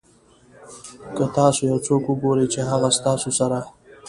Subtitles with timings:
[1.15, 3.59] که تاسو یو څوک وګورئ چې هغه ستاسو سره.